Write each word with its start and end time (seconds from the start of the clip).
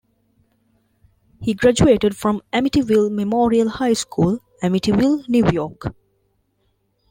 He 1.41 1.53
graduated 1.53 2.17
from 2.17 2.41
Amityville 2.51 3.11
Memorial 3.13 3.69
High 3.69 3.93
School, 3.93 4.39
Amityville, 4.63 5.29
New 5.29 5.47
York. 5.51 5.93